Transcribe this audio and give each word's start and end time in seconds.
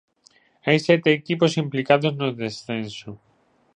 Hai 0.65 0.77
sete 0.87 1.09
equipos 1.19 1.53
implicados 1.63 2.11
no 2.19 2.27
descenso. 2.41 3.11